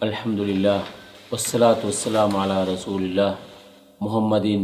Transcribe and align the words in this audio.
අල්හම්දුලිල්ලා 0.00 0.82
වස්සලාතු 1.30 1.88
වස්සලාම 1.88 2.32
අලා 2.36 2.64
රසූලිල්ලා 2.64 3.32
මුහම්මදින් 4.00 4.62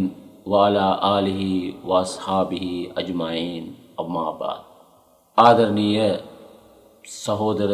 වාලා 0.51 0.93
ආලිහි 1.09 1.49
වස්හාබිහි 1.89 2.71
අජමයින් 3.01 3.65
අම්මාබාත්. 3.99 4.63
ආදරණීය 5.39 6.07
සහෝදර 7.15 7.73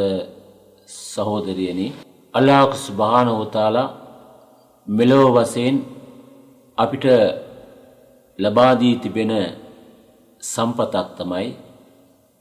සහෝදරියනි 0.94 1.86
අල්ලාහ් 2.34 2.72
සුබ්හානහු 2.86 3.36
වතාලා 3.42 3.88
මෙලොව 4.86 5.24
වශයෙන් 5.36 5.76
අපිට 6.78 7.06
ලබා 8.38 8.72
දී 8.80 8.96
තිබෙන 8.96 9.32
සම්පතක් 10.42 11.08
තමයි 11.18 11.48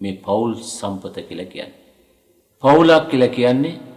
මේ 0.02 0.16
පෞල් 0.26 0.50
සම්පත 0.72 1.16
කියලා 1.28 1.52
කියන්නේ. 1.54 1.80
පවුලක් 2.64 3.04
කියලා 3.10 3.36
කියන්නේ 3.38 3.91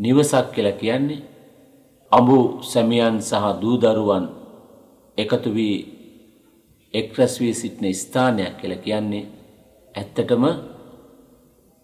නිවසක් 0.00 0.46
කියලා 0.54 0.78
කියන්නේ 0.80 1.20
අඹු 2.12 2.38
සැමියන් 2.62 3.16
සහ 3.20 3.44
දූදරුවන් 3.62 4.24
එකතු 5.18 5.50
වී 5.56 5.76
එක්රැස් 6.94 7.34
වී 7.40 7.54
සිටින 7.54 7.94
ස්ථානයක් 7.94 8.54
කියලා 8.60 8.84
කියන්නේ 8.84 9.24
ඇත්තටම 9.94 10.44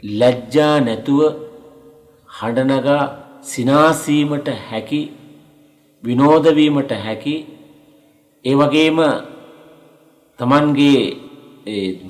ලැජ්ජා 0.02 0.74
නැතුව 0.80 1.20
හඬනගා 2.28 3.04
සිනාසීමට 3.44 4.48
හැකි 4.68 5.02
විනෝද 6.04 6.46
වීමට 6.56 6.92
හැකි 7.04 7.36
ඒ 8.44 8.54
වගේම 8.54 8.98
තමන්ගේ 10.38 11.02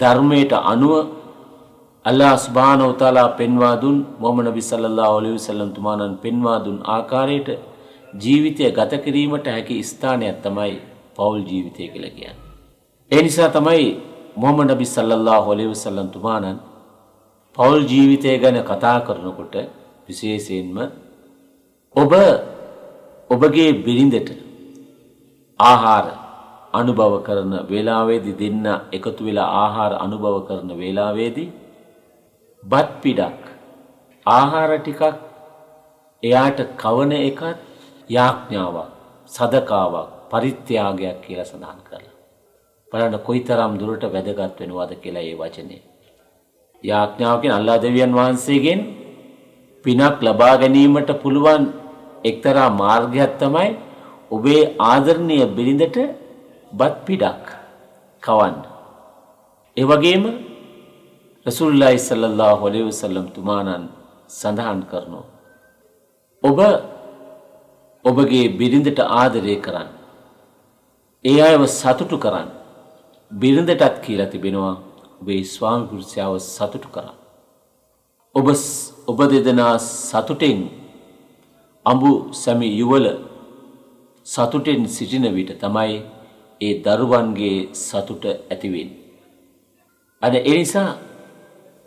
ධර්මයට 0.00 0.52
අනුව 0.64 0.94
අල්ලා 2.06 2.34
ස්භානව 2.38 2.90
තාලා 3.00 3.28
පෙන්වා 3.38 3.76
දුන් 3.82 3.96
මොහම 4.22 4.36
නබි 4.44 4.62
සල්ලා 4.62 5.08
ඔලිවි 5.10 5.38
සල්ලම් 5.38 5.70
තුමානන් 5.76 6.12
පෙන්වා 6.24 6.58
දුන් 6.64 6.78
ආකාරයට 6.96 7.48
ජීවිතය 8.14 8.70
ගත 8.70 8.92
කිරීමට 9.04 9.46
හැකි 9.46 9.76
ස්ථානයක් 9.82 10.36
තමයි 10.44 10.74
පවුල් 11.16 11.40
ජීවිතය 11.42 11.88
කියල 11.92 12.06
කියන්න. 12.10 12.36
ඒ 13.10 13.22
නිසා 13.22 13.48
තමයි 13.48 13.86
මොහම 14.36 14.58
නබි 14.64 14.86
සල්ලල්ලා 14.86 15.40
හොලිව 15.40 15.72
සල්ලම් 15.74 16.08
තුමානන් 16.08 16.58
පවුල් 17.56 17.82
ජීවිතය 17.84 18.38
ගැන 18.38 18.58
කතා 18.62 18.98
කරනකොට 19.00 19.54
විශේෂයෙන්ම 20.06 20.78
ඔබ 21.96 22.12
ඔබගේ 23.30 23.70
බිරිඳට 23.84 24.30
ආහාර 25.60 26.06
අනුභව 26.72 27.14
කරන 27.26 27.52
වෙලාවේදි 27.70 28.32
දෙන්න 28.40 28.66
එකතු 28.92 29.22
වෙලා 29.26 29.50
ආහාර 29.62 29.92
අනුභව 30.04 30.36
කරන 30.48 30.70
වෙලාවේදී 30.80 31.48
බත් 32.66 32.90
පිඩක් 33.02 33.42
ආහාර 34.26 34.70
ටිකක් 34.76 35.02
එයාට 36.22 36.60
කවන 36.76 37.12
එකත් 37.20 37.58
යාඥාවක් 38.08 38.90
සදකාවක් 39.28 40.08
පරිත්‍යාගයක් 40.30 41.16
කියලා 41.24 41.50
සඳහන් 41.50 41.80
කරලා. 41.86 42.14
බලන්න 42.92 43.16
කොයිතරම් 43.28 43.72
දුරට 43.80 44.04
වැදගත් 44.06 44.60
වෙනවද 44.60 44.92
කියලා 45.02 45.26
ඒ 45.30 45.36
වචනේ. 45.36 45.82
යාඥාවකින් 46.84 47.56
අල්ලා 47.58 47.78
දෙවියන් 47.78 48.12
වහන්සේගෙන් 48.18 48.80
පිනක් 49.84 50.18
ලබා 50.20 50.54
ගැනීමට 50.60 51.10
පුළුවන් 51.22 51.64
එක්තරා 52.24 52.70
මාර්ගයක් 52.72 53.32
තමයි 53.40 53.70
ඔබේ 54.30 54.62
ආදරණීය 54.90 55.46
බිරිඳට 55.56 55.96
බත් 56.72 56.94
පිඩක් 57.06 57.44
කවන්න. 58.22 58.56
ඒ 59.76 59.84
වගේම 59.84 60.24
රසුල්ලායි 61.46 61.98
සල්ලල්ලා 62.06 62.54
හොලෙ 62.62 62.80
වසල්ලම් 62.86 63.26
තුමානන් 63.34 63.84
සඳහන් 64.30 64.80
කරනවා. 64.90 65.26
ඔබ 66.42 66.58
ඔබගේ 68.04 68.46
බිරිඳට 68.60 69.00
ආදරය 69.20 69.54
කරන්න. 69.66 69.88
ඒ 71.24 71.38
අයව 71.48 71.62
සතුටු 71.76 72.16
කරන්න. 72.24 72.48
බිරිඳටත් 73.30 73.94
කියලා 74.04 74.32
තිබෙනවා 74.34 74.74
ඔබේ 75.20 75.42
ස්වාමිපුරුෂයාව 75.54 76.34
සතුටු 76.48 76.88
කරන්න. 76.88 77.16
ඔබ 78.34 78.46
ඔබ 79.10 79.18
දෙදෙනා 79.32 79.74
සතුටෙන් 79.78 80.60
අඹු 81.86 82.10
සැමි 82.34 82.68
යුවල 82.80 83.06
සතුටෙන් 84.26 84.80
සිටින 84.88 85.26
විට 85.36 85.50
තමයි 85.62 85.98
ඒ 86.60 86.74
දරුවන්ගේ 86.84 87.58
සතුට 87.80 88.24
ඇතිවෙන්. 88.26 88.90
අද 90.22 90.34
එනිසා 90.44 90.90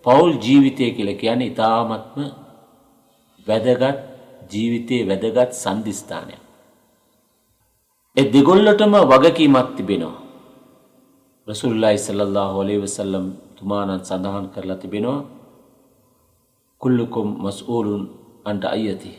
පවුල් 0.09 0.31
ජීවිතය 0.41 0.85
කියල 0.97 1.09
කියන 1.21 1.41
ඉතාමත්ම 1.41 2.21
වැදගත් 3.47 3.97
ජීවිතයේ 4.51 5.07
වැදගත් 5.09 5.51
සන්ධිස්ථානය. 5.53 6.35
එ 8.17 8.21
දෙගොල්ලටම 8.33 8.93
වගකීමත් 9.11 9.69
තිබෙනවා. 9.77 10.17
රසුල්ලා 11.47 11.91
ඉසල්له 11.91 12.45
හොලේ 12.55 12.79
වසල්ලම් 12.83 13.25
තුමානන් 13.57 14.01
සඳහන් 14.01 14.45
කරලා 14.53 14.81
තිබෙනවා 14.83 15.19
කුල්ලුකොම් 16.81 17.27
මස් 17.43 17.59
ඕලුන් 17.67 18.03
අන්ට 18.45 18.63
අයති. 18.65 19.11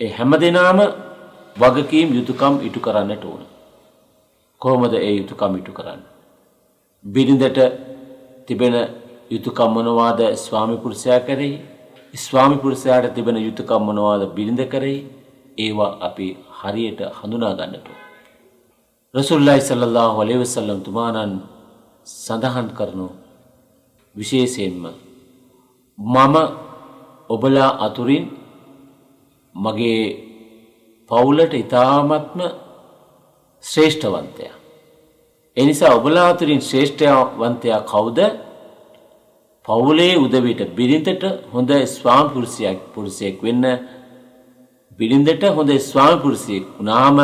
ඒ 0.00 0.10
හැම 0.16 0.32
දෙනාම 0.42 0.80
වගකීම් 1.56 2.08
යුතුකම් 2.16 2.54
ඉටු 2.66 2.80
කරන්නට 2.80 3.24
ඕන. 3.24 3.42
කොහොමද 4.60 4.94
ඒ 4.94 5.12
යුතුකම් 5.18 5.52
ඉටු 5.60 5.72
කරන්න. 5.72 6.00
බිරිඳට 7.04 7.58
තිබෙන 8.46 8.76
යුතුකම් 9.30 9.70
මොනවාද 9.70 10.20
ස්වාමිපුරුෂයා 10.36 11.20
කරෙහි 11.20 11.50
ස්වාමිපුරුෂයාට 12.14 13.14
තිබෙන 13.14 13.36
යුතුකම් 13.38 13.82
මොනවාද 13.82 14.22
බිරිඳ 14.36 14.62
කරෙහි 14.66 14.98
ඒවා 15.58 15.92
අපි 16.00 16.28
හරියට 16.60 17.00
හඳුනා 17.18 17.54
ගන්නට. 17.54 17.88
රසුල්ලයි 19.14 19.60
සල්ලල්له 19.60 20.06
හොලෙවසල්ලම් 20.16 20.80
තුමානන් 20.80 21.34
සඳහන් 22.06 22.68
කරනු 22.78 23.08
විශේෂයෙන්ම 24.16 24.84
මම 25.98 26.36
ඔබලා 27.30 27.70
අතුරින් 27.86 28.24
මගේ 29.54 30.02
පවුලට 31.10 31.52
ඉතාමත්ම 31.54 32.40
ශ්‍රේෂ්ඨවන්තයා. 33.64 34.56
එනිසා 35.56 35.92
ඔබලා 35.94 36.28
අතුරින් 36.28 36.60
ශ්‍රේෂ්ඨවන්තයා 36.60 37.80
කවුද 37.92 38.18
පවුලේ 39.68 40.12
උදවිට 40.16 40.62
බිරිඳට 40.76 41.24
හොඳ 41.52 41.70
ස්වාමිපුරුෂයක් 41.94 42.78
පුරුෂයෙක් 42.94 43.42
වෙන්න 43.42 43.64
බිරිඳට 44.98 45.44
හොඳ 45.56 45.70
ස්වාමිපුරුෂයෙක් 45.88 46.64
වුණාම 46.76 47.18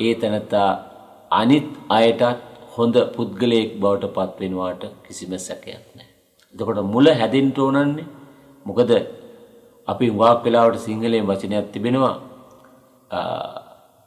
ඒ 0.00 0.14
තැනැත්තා 0.14 0.68
අනිත් 1.30 1.68
අයටත් 1.90 2.22
හොඳ 2.76 2.96
පුද්ගලයෙක් 3.16 3.68
බවට 3.80 4.14
පත්වෙනවාට 4.16 4.82
කිසිම 5.04 5.32
සැකයක් 5.38 5.82
නෑ. 5.96 6.08
එතකොට 6.54 6.80
මුල 6.94 7.06
හැදෙන්ට 7.20 7.58
ඕනන්නේ 7.58 8.06
මොකද 8.66 8.90
අපි 9.88 10.06
වාක් 10.12 10.38
වෙලාවට 10.44 10.84
සිංහලයෙන් 10.86 11.28
වචනයක් 11.30 11.66
තිබෙනවා 11.74 12.14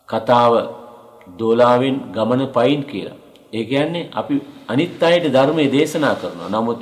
කතාව 0.09 0.53
දෝලාවෙන් 1.39 1.95
ගමන 2.15 2.41
පයින් 2.57 2.81
කියලා. 2.83 3.17
ඒ 3.53 3.63
කියන්නේ 3.63 4.09
අපි 4.11 4.33
අනිත් 4.67 5.03
අයට 5.03 5.25
ධර්මය 5.35 5.63
දේශනා 5.75 6.15
කරනවා. 6.15 6.49
නමුත් 6.49 6.79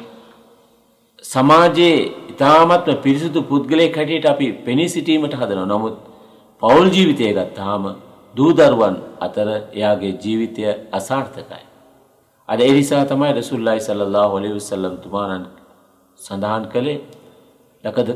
සමාජයේ 1.24 2.00
ඉතාමත්ම 2.30 3.02
පිරිසිදු 3.04 3.42
පුද්ගලයෙක් 3.44 3.96
හැටියට 3.96 4.26
අපි 4.26 4.48
පෙනී 4.66 4.90
සිටීමට 4.90 5.34
හදනවා. 5.34 5.68
නමුත් 5.68 5.96
පෞල් 6.62 6.86
ජීවිතය 6.90 7.32
ගත්තාම 7.34 7.84
දූදරුවන් 8.36 8.96
අතර 9.22 9.48
එයාගේ 9.74 10.14
ජීවිතය 10.24 10.64
අසාර්ථකයි. 10.92 11.64
අද 12.50 12.60
ඒ 12.60 12.72
නිසා 12.72 13.04
තමයි 13.06 13.32
රසුල්ලාහි 13.34 13.82
සල්ලල්ලාහු 13.82 14.38
අලයිහි 14.38 14.56
වසල්ලම් 14.56 14.96
තුමාණන් 14.98 15.46
සඳහන් 16.20 16.66
කළේ 16.74 17.00
ලකද 17.84 18.10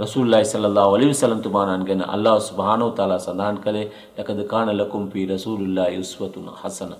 රසුල්ලාහි 0.00 0.44
සල්ලල්ලාහු 0.46 0.94
අලයිහි 0.96 1.12
වසල්ලම් 1.12 1.40
තුමාණන් 1.42 1.84
ගැන 1.84 2.02
අල්ලාහ් 2.06 2.36
සුබ්හානහු 2.40 2.90
තාලා 2.98 3.18
සඳහන් 3.20 3.58
කළේ 3.64 3.86
ලකද 4.18 4.40
කාන 4.46 4.68
ලකුම් 4.80 5.02
පී 5.12 5.26
රසූලුල්ලාහි 5.26 5.98
උස්වතුන් 5.98 6.46
හසන. 6.60 6.92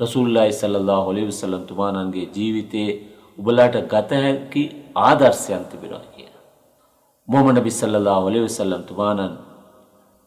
රසුල්ලාහි 0.00 0.52
සල්ලල්ලාහු 0.54 1.06
අලයිහි 1.12 1.28
වසල්ලම් 1.28 1.62
තුමාණන්ගේ 1.70 2.26
ජීවිතයේ 2.36 2.92
උබලාට 3.38 3.76
ගත 3.92 4.10
හැකි 4.24 4.62
ආදර්ශයන් 5.00 5.62
තිබෙනවා 5.70 6.06
කියලා. 6.14 6.42
මොහමඩ 7.28 7.58
නබි 7.58 7.70
සල්ලල්ලාහු 7.70 8.30
අලයිහි 8.30 8.46
වසල්ලම් 8.46 8.82
තුමාණන් 8.82 9.34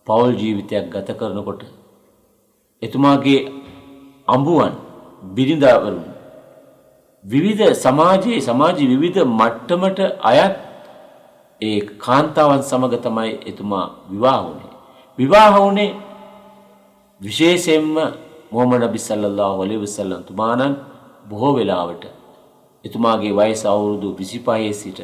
පෞල් 0.08 0.30
ජීවිතයක් 0.34 0.86
ගත 0.94 1.18
කරනකොට 1.20 1.62
එතුමාගේ 2.82 3.42
අඹුවන් 4.28 4.74
බිරිඳවරුන් 5.36 6.00
විවිධ 7.26 7.64
සමාජයේ 7.76 8.42
සමාජ 8.42 8.78
විවිධ 8.84 9.20
මට්ටමට 9.30 10.00
අයත් 10.24 10.56
ඒ 11.62 11.80
කාන්තාවන් 11.98 12.62
සමග 12.62 12.94
තමයි 12.98 13.34
එතුමා 13.46 13.86
විවාහ 14.10 14.40
වුණේ. 14.46 14.72
විවාහ 15.18 15.52
වුණේ 15.58 15.92
විශේෂයෙන්ම 17.22 17.94
මොහමඩ 18.52 18.84
නබි 18.84 19.00
සල්ලල්ලාහු 19.00 19.60
අලයිහි 19.66 19.84
වසල්ලම් 19.84 20.24
තුමාණන් 20.30 20.74
බොහෝ 21.30 21.54
වෙලාවට 21.58 22.21
එතුමාගේ 22.84 23.34
වයස 23.34 23.66
අවුරුදු 23.66 24.08
25 24.14 24.74
සිට 24.74 25.00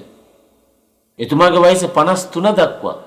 එතුමාගේ 1.19 1.62
වයස 1.62 1.81
53 1.89 2.53
දක්වා 2.53 2.97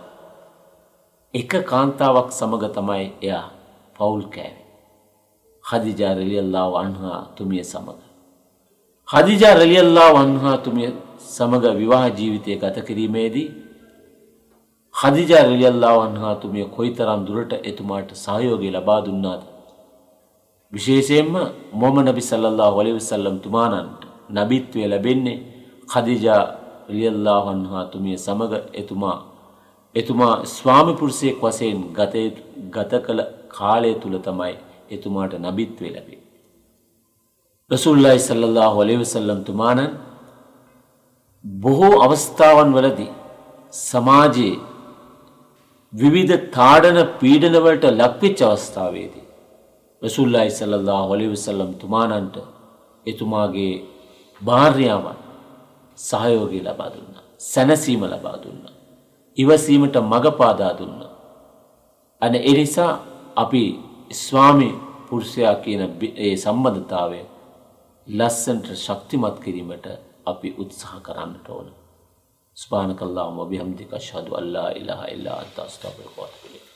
එක 1.35 1.51
කාන්තාවක් 1.65 2.29
සමග 2.33 2.63
තමයි 2.75 3.07
එයා 3.23 3.47
පවුල් 3.97 4.23
කෑවේ. 4.35 4.67
හදිජා 5.65 6.15
රලියල්ලා 6.15 6.69
වන්හා 6.75 7.21
තුමිය 7.37 7.63
සමඟ. 7.63 8.03
හදිජා 9.09 9.55
රලියල්ලා 9.55 10.11
වන්හා 10.13 10.57
තුමිය 10.59 10.91
සමඟ 11.29 11.67
විවාහ 11.79 12.11
ජීවිතය 12.19 12.57
ගත 12.57 12.77
කිරීමේදී 12.83 13.49
හදිජා 14.95 15.45
රලියල්ලා 15.45 15.95
වන්හා 16.01 16.35
තුමිය 16.43 16.67
කොයි 16.67 16.91
තරම් 16.91 17.23
දුරට 17.27 17.53
එතුමාට 17.63 18.11
සහයෝගය 18.17 18.71
ලබා 18.71 19.01
දුන්නාද. 19.01 19.43
විශේෂයෙන්ම 20.73 21.35
මොම 21.73 21.97
නබි 22.03 22.23
සල්ලල්ලා 22.23 22.71
වලිවිසල්ලම් 22.71 23.37
තුමානන්ට 23.39 24.10
නබිත්වය 24.31 24.89
ලැබෙන්නේ 24.89 25.39
කදිජා 25.89 26.45
ලියල්ලාහන්හාතුමිය 26.89 28.17
සමඟ 28.19 28.55
එතුමා 28.73 29.19
එතුමා 29.95 30.35
ස්වාමිපුරුසයෙක් 30.47 31.39
වසයෙන් 31.43 31.81
ගත 32.75 32.93
කළ 33.07 33.21
කාලය 33.49 33.93
තුළ 33.95 34.17
තමයි 34.19 34.55
එතුමාට 34.91 35.33
නබිත්වේ 35.39 35.93
ලැබේ. 35.93 36.21
රසුල්ලයි 37.71 38.19
සල්ලල්ලා 38.19 38.71
හොලේවසල්ලම් 38.71 39.41
තුමානන් 39.45 39.83
බොහෝ 41.45 41.95
අවස්ථාවන් 42.03 42.71
වලදී 42.73 43.11
සමාජයේ 43.81 44.57
විවිධ 45.93 46.35
තාඩන 46.51 46.99
පීඩනවලට 47.21 47.85
ලක්විච්ච 47.93 48.41
අවස්ථාවේදී. 48.43 49.27
රසුල්ලයි 50.03 50.51
සල්ලල්ලා 50.51 51.03
හොලිවිසල්ලම් 51.03 51.73
තුමානන්ට 51.75 52.37
එතුමාගේ 53.07 53.75
භාර්යාවන් 54.41 55.19
සහයෝගී 55.99 56.63
ලබා 56.63 56.91
දුන්න. 56.91 57.15
සැනසීම 57.39 58.03
ලබා 58.05 58.39
දුන්න. 58.39 58.65
ඉවසීමට 59.39 59.97
මඟ 60.03 60.29
පාදා 60.33 60.73
දුන්න. 60.75 61.01
අන 62.23 62.35
එනිසා 62.35 62.93
අපි 63.37 63.65
ස්වාමි 64.15 64.71
පුරුෂයා 65.09 65.55
කියන 65.57 65.83
ඒ 66.17 66.37
සම්බන්ධතාවය 66.37 67.21
ලස්සන්ට 68.07 68.67
ශක්තිමත් 68.77 69.37
කිරීමට 69.45 69.87
අපි 70.27 70.49
උත්සාහ 70.59 71.01
කරන්නට 71.01 71.47
ඕන. 71.49 71.69
ස්පානකල්ලාම 72.57 73.39
ඔබිහම්දික 73.39 73.93
ශහදු 73.99 74.35
අල්ලා 74.35 74.69
ඉලහ 74.73 75.03
ඉල්ලා 75.15 75.37
අත්තාස්ථාපය 75.37 76.05
පොත් 76.17 76.33
පිළි. 76.43 76.70